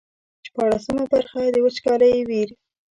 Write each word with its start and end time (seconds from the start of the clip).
شپاړسمه 0.47 1.03
برخه 1.13 1.39
د 1.53 1.55
وچکالۍ 1.65 2.13
ویر. 2.29 2.49